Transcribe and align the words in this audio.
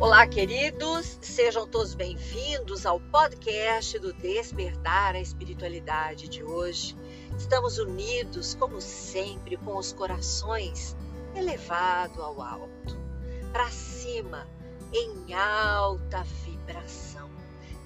Olá, 0.00 0.26
queridos, 0.26 1.18
sejam 1.20 1.66
todos 1.66 1.94
bem-vindos 1.94 2.86
ao 2.86 2.98
podcast 2.98 3.98
do 3.98 4.14
Despertar 4.14 5.14
a 5.14 5.20
Espiritualidade 5.20 6.26
de 6.26 6.42
hoje. 6.42 6.96
Estamos 7.36 7.78
unidos, 7.78 8.54
como 8.54 8.80
sempre, 8.80 9.58
com 9.58 9.76
os 9.76 9.92
corações 9.92 10.96
elevados 11.36 12.18
ao 12.18 12.40
alto, 12.40 12.96
para 13.52 13.68
cima, 13.68 14.48
em 14.90 15.34
alta 15.34 16.22
vibração, 16.46 17.28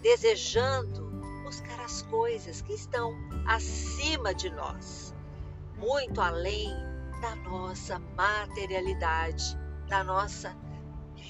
desejando 0.00 1.10
buscar 1.42 1.80
as 1.80 2.02
coisas 2.02 2.60
que 2.60 2.74
estão 2.74 3.12
acima 3.44 4.32
de 4.32 4.50
nós, 4.50 5.12
muito 5.76 6.20
além 6.20 6.72
da 7.20 7.34
nossa 7.34 7.98
materialidade, 7.98 9.58
da 9.88 10.04
nossa 10.04 10.54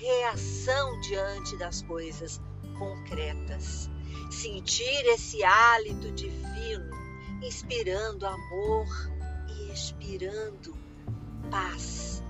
reação 0.01 1.01
diante 1.01 1.57
das 1.57 1.83
coisas 1.83 2.41
concretas. 2.79 3.91
Sentir 4.31 5.07
esse 5.07 5.45
hálito 5.45 6.11
divino, 6.13 6.91
inspirando 7.43 8.27
amor 8.27 8.87
e 9.49 9.73
expirando 9.73 10.75
paz. 11.51 12.23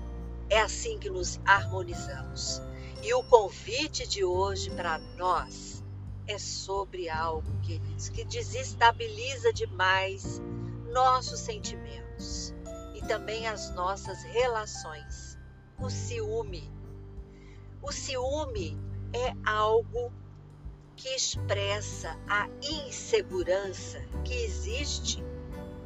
É 0.49 0.61
assim 0.61 0.99
que 0.99 1.09
nos 1.09 1.39
harmonizamos. 1.45 2.61
E 3.01 3.13
o 3.13 3.23
convite 3.23 4.07
de 4.07 4.23
hoje 4.23 4.69
para 4.71 4.99
nós 5.17 5.83
é 6.27 6.37
sobre 6.37 7.09
algo, 7.09 7.59
queridos, 7.61 8.09
que 8.09 8.23
desestabiliza 8.25 9.53
demais 9.53 10.41
nossos 10.91 11.39
sentimentos 11.39 12.53
e 12.95 13.01
também 13.01 13.47
as 13.47 13.73
nossas 13.75 14.23
relações. 14.23 15.37
O 15.77 15.89
ciúme 15.89 16.74
o 17.85 17.91
ciúme 17.91 18.75
é 19.13 19.31
algo 19.47 20.11
que 20.95 21.07
expressa 21.09 22.17
a 22.27 22.49
insegurança 22.59 24.03
que 24.23 24.33
existe 24.33 25.23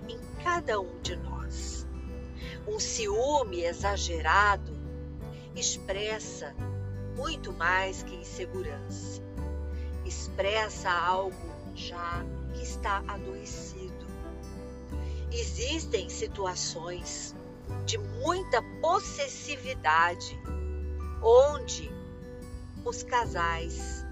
em 0.08 0.18
cada 0.42 0.80
um 0.80 0.98
de 1.02 1.18
nós. 1.18 1.86
Um 2.66 2.80
ciúme 2.80 3.66
exagerado 3.66 4.72
expressa 5.54 6.56
muito 7.18 7.52
mais 7.52 8.02
que 8.02 8.16
insegurança. 8.16 9.22
Expressa 10.06 10.90
algo 10.90 11.36
já 11.76 12.24
que 12.54 12.64
está 12.64 13.04
adoecido. 13.10 14.08
Existem 15.34 16.08
situações 16.08 17.36
de 17.86 17.98
muita 17.98 18.62
possessividade 18.80 20.40
onde 21.22 21.99
os 22.90 23.04
casais 23.04 24.04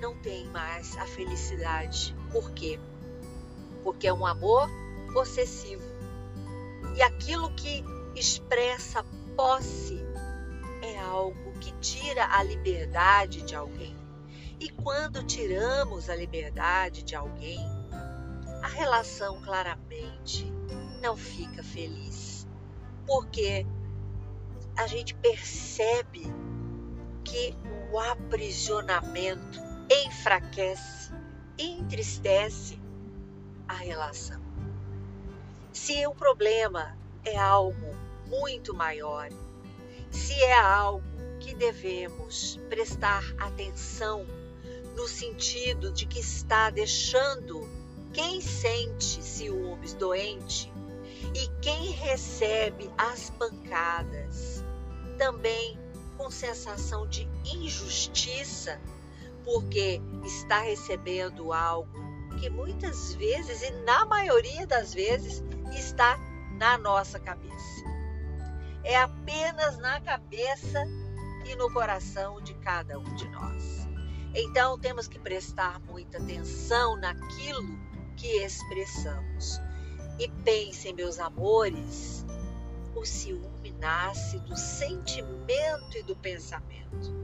não 0.00 0.16
têm 0.16 0.46
mais 0.46 0.96
a 0.96 1.06
felicidade. 1.06 2.16
Por 2.32 2.50
quê? 2.52 2.80
Porque 3.84 4.08
é 4.08 4.12
um 4.12 4.24
amor 4.24 4.70
possessivo. 5.12 5.84
E 6.96 7.02
aquilo 7.02 7.52
que 7.52 7.84
expressa 8.14 9.04
posse 9.36 10.00
é 10.80 10.98
algo 10.98 11.52
que 11.60 11.72
tira 11.72 12.26
a 12.26 12.42
liberdade 12.42 13.42
de 13.42 13.54
alguém. 13.54 13.94
E 14.58 14.70
quando 14.70 15.22
tiramos 15.22 16.08
a 16.08 16.16
liberdade 16.16 17.02
de 17.02 17.14
alguém, 17.14 17.60
a 18.62 18.68
relação 18.68 19.42
claramente 19.42 20.50
não 21.02 21.18
fica 21.18 21.62
feliz. 21.62 22.48
Porque 23.06 23.66
a 24.74 24.86
gente 24.86 25.14
percebe 25.14 26.32
que 27.26 27.54
o 27.92 27.98
aprisionamento 27.98 29.60
enfraquece, 30.06 31.12
entristece 31.58 32.78
a 33.66 33.74
relação. 33.74 34.40
Se 35.72 36.06
o 36.06 36.14
problema 36.14 36.96
é 37.24 37.36
algo 37.36 37.94
muito 38.28 38.72
maior, 38.72 39.28
se 40.10 40.34
é 40.34 40.54
algo 40.56 41.04
que 41.40 41.54
devemos 41.54 42.60
prestar 42.68 43.24
atenção 43.38 44.24
no 44.96 45.06
sentido 45.06 45.92
de 45.92 46.06
que 46.06 46.20
está 46.20 46.70
deixando 46.70 47.68
quem 48.12 48.40
sente 48.40 49.22
ciúmes 49.22 49.94
doente 49.94 50.72
e 51.34 51.48
quem 51.60 51.90
recebe 51.90 52.90
as 52.96 53.30
pancadas 53.30 54.64
também 55.18 55.78
com 56.16 56.30
sensação 56.30 57.06
de 57.06 57.28
injustiça, 57.44 58.80
porque 59.44 60.00
está 60.24 60.60
recebendo 60.60 61.52
algo 61.52 61.88
que 62.38 62.50
muitas 62.50 63.14
vezes, 63.14 63.62
e 63.62 63.70
na 63.84 64.04
maioria 64.04 64.66
das 64.66 64.92
vezes, 64.92 65.42
está 65.72 66.18
na 66.58 66.76
nossa 66.76 67.18
cabeça. 67.18 67.84
É 68.82 68.96
apenas 68.96 69.78
na 69.78 70.00
cabeça 70.00 70.84
e 71.44 71.54
no 71.56 71.72
coração 71.72 72.40
de 72.40 72.54
cada 72.54 72.98
um 72.98 73.14
de 73.14 73.28
nós. 73.28 73.86
Então 74.34 74.78
temos 74.78 75.08
que 75.08 75.18
prestar 75.18 75.80
muita 75.80 76.18
atenção 76.18 76.96
naquilo 76.96 77.78
que 78.16 78.44
expressamos. 78.44 79.60
E 80.18 80.28
pensem, 80.44 80.94
meus 80.94 81.18
amores, 81.18 82.24
o 82.94 83.04
ciúme 83.04 83.55
nasce 83.86 84.40
do 84.40 84.56
sentimento 84.56 85.96
e 85.96 86.02
do 86.02 86.16
pensamento. 86.16 87.14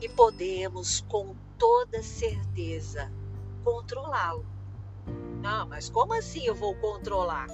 E 0.00 0.08
podemos, 0.08 1.02
com 1.02 1.36
toda 1.56 2.02
certeza, 2.02 3.12
controlá-lo. 3.62 4.44
Não, 5.40 5.68
mas 5.68 5.88
como 5.88 6.12
assim 6.12 6.44
eu 6.44 6.54
vou 6.54 6.74
controlar? 6.74 7.46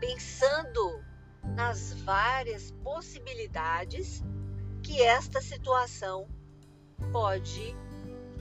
Pensando 0.00 1.02
nas 1.56 1.94
várias 2.02 2.72
possibilidades 2.84 4.22
que 4.82 5.00
esta 5.00 5.40
situação 5.40 6.28
pode 7.10 7.74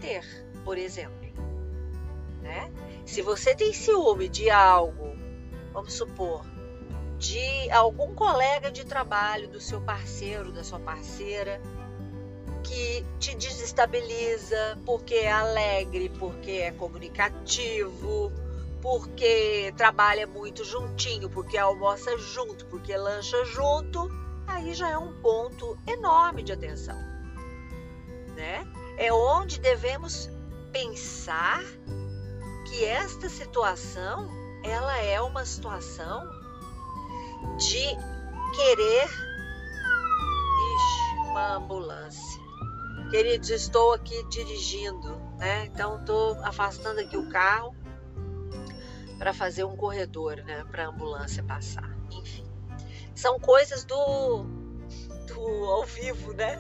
ter, 0.01 0.25
por 0.65 0.77
exemplo. 0.77 1.31
Né? 2.41 2.69
Se 3.05 3.21
você 3.21 3.55
tem 3.55 3.71
ciúme 3.71 4.27
de 4.27 4.49
algo, 4.49 5.15
vamos 5.71 5.93
supor, 5.93 6.50
de 7.21 7.69
algum 7.69 8.15
colega 8.15 8.71
de 8.71 8.83
trabalho, 8.83 9.47
do 9.47 9.61
seu 9.61 9.79
parceiro, 9.79 10.51
da 10.51 10.63
sua 10.63 10.79
parceira, 10.79 11.61
que 12.63 13.05
te 13.19 13.35
desestabiliza 13.35 14.79
porque 14.83 15.13
é 15.13 15.31
alegre, 15.31 16.09
porque 16.17 16.49
é 16.49 16.71
comunicativo, 16.71 18.31
porque 18.81 19.71
trabalha 19.77 20.25
muito 20.25 20.65
juntinho, 20.65 21.29
porque 21.29 21.59
almoça 21.59 22.17
junto, 22.17 22.65
porque 22.65 22.97
lancha 22.97 23.45
junto, 23.45 24.09
aí 24.47 24.73
já 24.73 24.89
é 24.89 24.97
um 24.97 25.13
ponto 25.21 25.77
enorme 25.85 26.41
de 26.41 26.53
atenção, 26.53 26.97
né? 28.35 28.65
É 28.97 29.13
onde 29.13 29.59
devemos 29.59 30.27
pensar 30.71 31.61
que 32.67 32.83
esta 32.83 33.29
situação, 33.29 34.27
ela 34.63 34.97
é 34.97 35.21
uma 35.21 35.45
situação 35.45 36.41
de 37.57 37.97
querer. 38.55 39.05
Ixi, 40.75 41.29
uma 41.29 41.55
ambulância. 41.55 42.41
Queridos, 43.09 43.49
estou 43.49 43.93
aqui 43.93 44.23
dirigindo, 44.29 45.17
né? 45.37 45.65
Então 45.65 45.99
estou 45.99 46.37
afastando 46.43 47.01
aqui 47.01 47.17
o 47.17 47.27
carro 47.29 47.75
para 49.17 49.33
fazer 49.33 49.63
um 49.63 49.75
corredor, 49.75 50.37
né? 50.37 50.63
Para 50.71 50.85
a 50.85 50.87
ambulância 50.89 51.43
passar. 51.43 51.89
Enfim, 52.11 52.45
são 53.13 53.39
coisas 53.39 53.83
do, 53.83 54.45
do 55.27 55.41
ao 55.65 55.85
vivo, 55.85 56.33
né? 56.33 56.57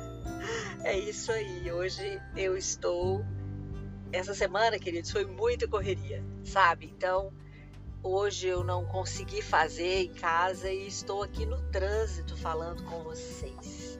É 0.83 0.97
isso 0.97 1.31
aí. 1.31 1.71
Hoje 1.71 2.21
eu 2.35 2.57
estou. 2.57 3.25
Essa 4.11 4.33
semana, 4.33 4.77
queridos, 4.77 5.09
foi 5.09 5.25
muita 5.25 5.67
correria, 5.67 6.21
sabe? 6.43 6.93
Então 6.93 7.31
Hoje 8.03 8.47
eu 8.47 8.63
não 8.63 8.83
consegui 8.83 9.43
fazer 9.43 10.05
em 10.05 10.13
casa 10.13 10.71
e 10.71 10.87
estou 10.87 11.21
aqui 11.21 11.45
no 11.45 11.61
trânsito 11.69 12.35
falando 12.35 12.83
com 12.83 13.03
vocês. 13.03 13.99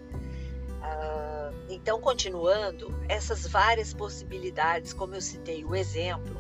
Uh, 0.80 1.56
então, 1.70 2.02
continuando, 2.02 2.92
essas 3.08 3.46
várias 3.46 3.94
possibilidades, 3.94 4.92
como 4.92 5.14
eu 5.14 5.22
citei 5.22 5.64
o 5.64 5.76
exemplo, 5.76 6.36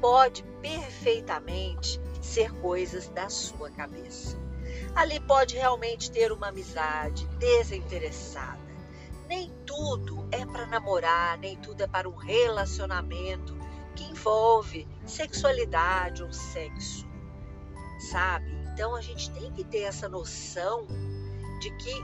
pode 0.00 0.42
perfeitamente 0.62 2.00
ser 2.22 2.50
coisas 2.54 3.06
da 3.08 3.28
sua 3.28 3.70
cabeça. 3.70 4.38
Ali 4.94 5.20
pode 5.20 5.56
realmente 5.56 6.10
ter 6.10 6.32
uma 6.32 6.48
amizade 6.48 7.26
desinteressada. 7.38 8.64
Nem 9.28 9.52
tudo 9.66 10.26
é 10.32 10.46
para 10.46 10.64
namorar, 10.64 11.36
nem 11.36 11.54
tudo 11.58 11.82
é 11.82 11.86
para 11.86 12.08
um 12.08 12.14
relacionamento 12.14 13.54
que 13.94 14.04
envolve 14.04 14.86
sexualidade 15.06 16.22
ou 16.22 16.32
sexo, 16.32 17.06
sabe? 18.10 18.52
Então 18.72 18.94
a 18.94 19.00
gente 19.00 19.30
tem 19.30 19.52
que 19.52 19.64
ter 19.64 19.82
essa 19.82 20.08
noção 20.08 20.86
de 21.60 21.70
que 21.76 21.94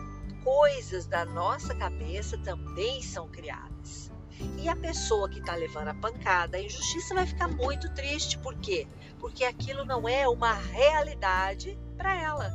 coisas 0.45 1.07
da 1.07 1.25
nossa 1.25 1.75
cabeça 1.75 2.39
também 2.39 3.03
são 3.03 3.29
criadas. 3.29 4.11
E 4.59 4.69
a 4.69 4.77
pessoa 4.77 5.29
que 5.29 5.39
está 5.39 5.55
levando 5.55 5.89
a 5.89 5.95
pancada, 5.95 6.57
a 6.57 6.63
injustiça 6.63 7.15
vai 7.15 7.27
ficar 7.27 7.49
muito 7.49 7.93
triste. 7.93 8.39
Por 8.39 8.55
quê? 8.57 8.87
Porque 9.19 9.45
aquilo 9.45 9.85
não 9.85 10.09
é 10.09 10.27
uma 10.29 10.53
realidade 10.53 11.79
para 11.97 12.15
ela. 12.15 12.51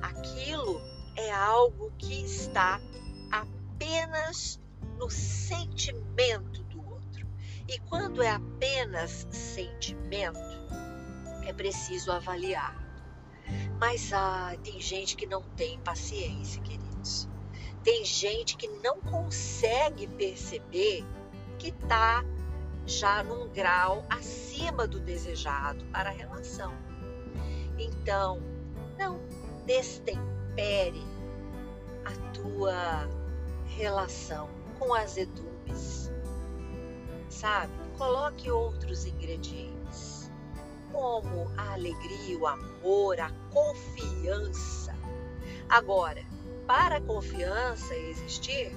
Aquilo 0.00 0.80
é 1.16 1.30
algo 1.30 1.92
que 1.98 2.24
está 2.24 2.80
apenas 3.30 4.58
no 4.98 5.10
sentimento. 5.10 6.64
E 7.68 7.78
quando 7.80 8.22
é 8.22 8.30
apenas 8.30 9.26
sentimento, 9.30 10.38
é 11.44 11.52
preciso 11.52 12.10
avaliar. 12.10 12.74
Mas 13.78 14.10
ah, 14.12 14.56
tem 14.64 14.80
gente 14.80 15.14
que 15.14 15.26
não 15.26 15.42
tem 15.42 15.78
paciência, 15.80 16.62
queridos. 16.62 17.28
Tem 17.84 18.04
gente 18.06 18.56
que 18.56 18.68
não 18.68 19.00
consegue 19.00 20.06
perceber 20.06 21.04
que 21.58 21.68
está 21.68 22.24
já 22.86 23.22
num 23.22 23.48
grau 23.48 24.04
acima 24.08 24.86
do 24.86 24.98
desejado 24.98 25.84
para 25.86 26.08
a 26.08 26.12
relação. 26.12 26.72
Então, 27.78 28.42
não 28.98 29.20
destempere 29.66 31.02
a 32.04 32.12
tua 32.32 33.08
relação 33.76 34.48
com 34.78 34.94
azedumes, 34.94 36.10
sabe? 37.28 37.72
Coloque 37.96 38.50
outros 38.50 39.06
ingredientes, 39.06 40.30
como 40.92 41.50
a 41.56 41.74
alegria, 41.74 42.38
o 42.38 42.46
amor, 42.46 43.20
a 43.20 43.30
confiança. 43.50 44.94
Agora, 45.68 46.22
para 46.66 46.96
a 46.96 47.00
confiança 47.00 47.94
existir, 47.94 48.76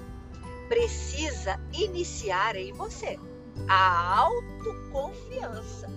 precisa 0.68 1.60
iniciar 1.72 2.56
em 2.56 2.72
você 2.72 3.18
a 3.68 4.18
autoconfiança. 4.18 5.88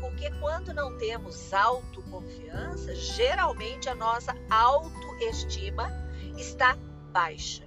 Porque 0.00 0.30
quando 0.40 0.72
não 0.72 0.96
temos 0.98 1.52
autoconfiança, 1.52 2.94
geralmente 2.94 3.88
a 3.88 3.94
nossa 3.94 4.34
autoestima 4.48 5.90
está 6.36 6.76
baixa. 7.12 7.64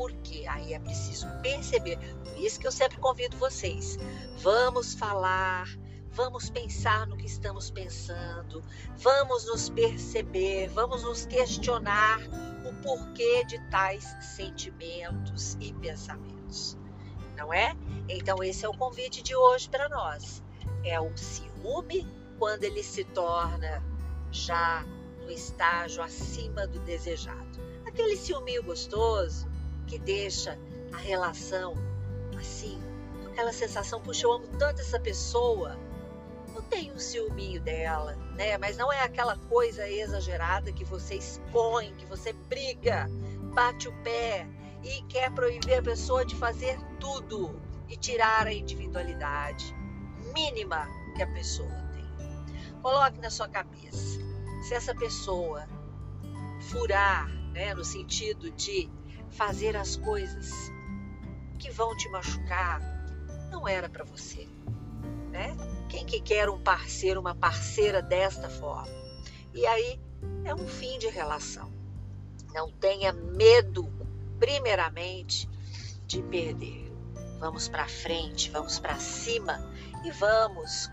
E 0.00 0.02
por 0.02 0.12
quê? 0.22 0.46
Aí 0.48 0.72
é 0.72 0.78
preciso 0.78 1.28
perceber. 1.42 1.98
Por 2.24 2.38
isso 2.38 2.58
que 2.58 2.66
eu 2.66 2.72
sempre 2.72 2.96
convido 2.96 3.36
vocês. 3.36 3.98
Vamos 4.38 4.94
falar, 4.94 5.68
vamos 6.12 6.48
pensar 6.48 7.06
no 7.06 7.18
que 7.18 7.26
estamos 7.26 7.70
pensando, 7.70 8.64
vamos 8.96 9.44
nos 9.44 9.68
perceber, 9.68 10.68
vamos 10.68 11.02
nos 11.02 11.26
questionar 11.26 12.18
o 12.66 12.72
porquê 12.82 13.44
de 13.44 13.58
tais 13.68 14.04
sentimentos 14.22 15.58
e 15.60 15.70
pensamentos. 15.74 16.78
Não 17.36 17.52
é? 17.52 17.76
Então, 18.08 18.42
esse 18.42 18.64
é 18.64 18.68
o 18.70 18.74
convite 18.74 19.22
de 19.22 19.36
hoje 19.36 19.68
para 19.68 19.86
nós. 19.90 20.42
É 20.82 20.98
o 20.98 21.14
ciúme 21.14 22.08
quando 22.38 22.64
ele 22.64 22.82
se 22.82 23.04
torna 23.04 23.84
já 24.32 24.82
no 25.20 25.30
estágio 25.30 26.02
acima 26.02 26.66
do 26.66 26.78
desejado. 26.80 27.60
Aquele 27.84 28.16
ciúminho 28.16 28.62
gostoso 28.62 29.49
que 29.90 29.98
deixa 29.98 30.56
a 30.92 30.96
relação 30.96 31.74
assim, 32.38 32.80
aquela 33.26 33.52
sensação, 33.52 34.00
puxa, 34.00 34.24
eu 34.24 34.32
amo 34.32 34.46
tanto 34.56 34.80
essa 34.80 35.00
pessoa. 35.00 35.76
Não 36.54 36.62
tem 36.62 36.92
um 36.92 36.98
ciúminho 36.98 37.60
dela, 37.60 38.14
né? 38.36 38.56
Mas 38.56 38.76
não 38.76 38.92
é 38.92 39.02
aquela 39.02 39.36
coisa 39.36 39.88
exagerada 39.88 40.72
que 40.72 40.84
você 40.84 41.16
expõe, 41.16 41.92
que 41.96 42.06
você 42.06 42.32
briga, 42.32 43.08
bate 43.52 43.88
o 43.88 44.02
pé 44.02 44.46
e 44.84 45.02
quer 45.02 45.32
proibir 45.32 45.74
a 45.74 45.82
pessoa 45.82 46.24
de 46.24 46.36
fazer 46.36 46.78
tudo 47.00 47.60
e 47.88 47.96
tirar 47.96 48.46
a 48.46 48.52
individualidade 48.52 49.74
mínima 50.32 50.88
que 51.16 51.22
a 51.22 51.26
pessoa 51.26 51.68
tem. 51.92 52.80
Coloque 52.80 53.20
na 53.20 53.30
sua 53.30 53.48
cabeça, 53.48 54.20
se 54.62 54.74
essa 54.74 54.94
pessoa 54.94 55.66
furar, 56.70 57.28
né, 57.52 57.74
no 57.74 57.84
sentido 57.84 58.50
de 58.52 58.88
fazer 59.30 59.76
as 59.76 59.96
coisas 59.96 60.50
que 61.58 61.70
vão 61.70 61.96
te 61.96 62.08
machucar, 62.10 62.80
não 63.50 63.66
era 63.66 63.88
para 63.88 64.04
você, 64.04 64.48
né? 65.30 65.56
Quem 65.88 66.06
que 66.06 66.20
quer 66.20 66.48
um 66.48 66.60
parceiro, 66.60 67.20
uma 67.20 67.34
parceira 67.34 68.00
desta 68.00 68.48
forma? 68.48 68.92
E 69.52 69.66
aí 69.66 70.00
é 70.44 70.54
um 70.54 70.66
fim 70.66 70.98
de 70.98 71.08
relação. 71.08 71.72
Não 72.54 72.70
tenha 72.70 73.12
medo, 73.12 73.92
primeiramente, 74.38 75.48
de 76.06 76.22
perder. 76.22 76.90
Vamos 77.38 77.68
para 77.68 77.88
frente, 77.88 78.50
vamos 78.50 78.78
para 78.78 78.98
cima 78.98 79.58
e 80.04 80.10
vamos 80.10 80.90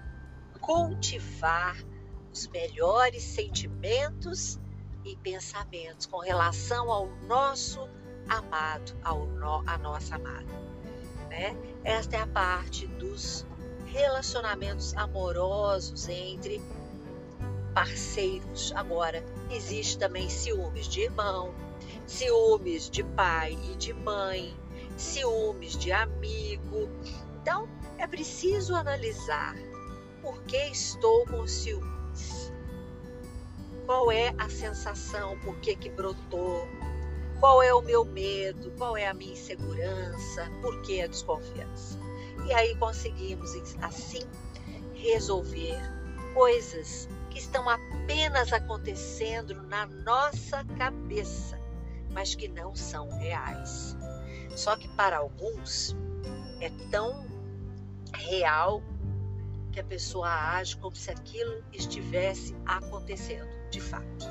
cultivar 0.60 1.76
os 2.32 2.48
melhores 2.48 3.24
sentimentos 3.24 4.60
e 5.04 5.16
pensamentos 5.18 6.06
com 6.06 6.20
relação 6.20 6.92
ao 6.92 7.08
nosso 7.24 7.88
amado, 8.30 8.96
ao 9.04 9.26
no, 9.26 9.64
a 9.68 9.78
nossa 9.78 10.16
amada. 10.16 10.46
Né? 11.30 11.56
Esta 11.84 12.18
é 12.18 12.22
a 12.22 12.28
parte 12.28 12.88
dos 12.88 13.46
relacionamentos 13.86 14.96
amorosos 14.96 16.08
entre 16.08 16.62
parceiros. 17.74 18.74
Agora, 18.76 19.24
existe 19.52 19.98
também 19.98 20.30
ciúmes 20.30 20.88
de 20.88 21.02
irmão, 21.02 21.54
ciúmes 22.06 22.90
de 22.90 23.04
pai 23.04 23.58
e 23.72 23.76
de 23.76 23.94
mãe, 23.94 24.56
ciúmes 24.98 25.78
de 25.78 25.92
amigo. 25.92 26.90
Então, 27.42 27.68
é 27.98 28.08
preciso 28.08 28.76
analisar 28.76 29.56
por 30.22 30.42
que 30.44 30.58
estou 30.58 31.26
com 31.26 31.46
ciúmes. 31.48 32.52
Qual 33.86 34.12
é 34.12 34.34
a 34.38 34.50
sensação, 34.50 35.40
por 35.40 35.56
que, 35.60 35.76
que 35.76 35.90
brotou, 35.90 36.68
qual 37.40 37.62
é 37.62 37.74
o 37.74 37.82
meu 37.82 38.04
medo? 38.04 38.72
Qual 38.78 38.98
é 38.98 39.08
a 39.08 39.14
minha 39.14 39.34
insegurança? 39.34 40.50
Por 40.62 40.82
que 40.82 41.02
a 41.02 41.08
desconfiança? 41.08 42.00
E 42.46 42.54
aí 42.54 42.76
conseguimos, 42.78 43.52
assim, 43.82 44.24
resolver 44.94 45.78
coisas 46.34 47.08
que 47.30 47.40
estão 47.40 47.68
apenas 47.70 48.52
acontecendo 48.54 49.62
na 49.64 49.86
nossa 49.86 50.64
cabeça, 50.78 51.60
mas 52.12 52.34
que 52.36 52.48
não 52.48 52.76
são 52.76 53.10
reais. 53.20 53.96
Só 54.56 54.76
que 54.76 54.88
para 54.90 55.18
alguns 55.18 55.96
é 56.60 56.72
tão 56.90 57.28
real 58.16 58.82
que 59.72 59.80
a 59.80 59.84
pessoa 59.84 60.28
age 60.28 60.76
como 60.78 60.96
se 60.96 61.12
aquilo 61.12 61.64
estivesse 61.72 62.56
acontecendo 62.66 63.48
de 63.70 63.80
fato. 63.80 64.26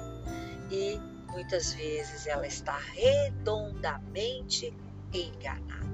E 0.71 1.01
muitas 1.29 1.73
vezes 1.73 2.27
ela 2.27 2.47
está 2.47 2.79
redondamente 2.79 4.73
enganada. 5.13 5.87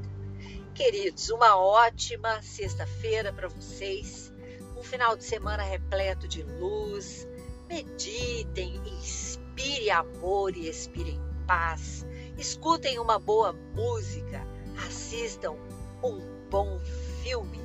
Queridos, 0.74 1.28
uma 1.30 1.56
ótima 1.56 2.40
sexta-feira 2.42 3.32
para 3.32 3.48
vocês, 3.48 4.32
um 4.76 4.82
final 4.82 5.16
de 5.16 5.24
semana 5.24 5.62
repleto 5.62 6.26
de 6.26 6.42
luz. 6.42 7.28
Meditem, 7.68 8.80
inspire 8.98 9.90
amor 9.90 10.56
e 10.56 10.68
expirem 10.68 11.20
paz. 11.46 12.06
Escutem 12.38 12.98
uma 12.98 13.18
boa 13.18 13.52
música, 13.52 14.46
assistam 14.86 15.56
um 16.02 16.18
bom 16.50 16.78
filme 17.22 17.60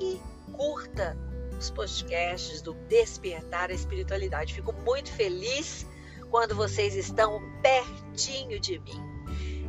e 0.00 0.20
curta 0.52 1.16
os 1.58 1.70
podcasts 1.70 2.62
do 2.62 2.74
Despertar 2.88 3.70
a 3.70 3.74
Espiritualidade. 3.74 4.54
Fico 4.54 4.72
muito 4.72 5.10
feliz 5.12 5.84
quando 6.30 6.54
vocês 6.54 6.94
estão 6.94 7.40
pertinho 7.62 8.60
de 8.60 8.78
mim. 8.78 9.02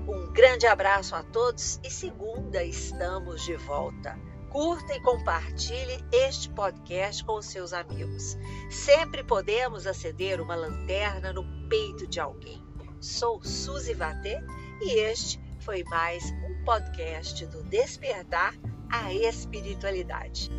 Um 0.07 0.31
grande 0.31 0.65
abraço 0.65 1.15
a 1.15 1.23
todos 1.23 1.79
e 1.83 1.89
segunda 1.89 2.63
estamos 2.63 3.43
de 3.43 3.55
volta. 3.55 4.17
Curta 4.49 4.95
e 4.95 5.01
compartilhe 5.01 6.03
este 6.11 6.49
podcast 6.49 7.23
com 7.23 7.39
seus 7.41 7.71
amigos. 7.71 8.35
Sempre 8.69 9.23
podemos 9.23 9.85
acender 9.85 10.41
uma 10.41 10.55
lanterna 10.55 11.31
no 11.31 11.43
peito 11.69 12.07
de 12.07 12.19
alguém. 12.19 12.63
Sou 12.99 13.43
Suzy 13.43 13.93
Vatê 13.93 14.41
e 14.81 14.99
este 14.99 15.39
foi 15.59 15.83
mais 15.83 16.23
um 16.49 16.63
podcast 16.65 17.45
do 17.45 17.61
Despertar 17.63 18.55
a 18.91 19.13
Espiritualidade. 19.13 20.49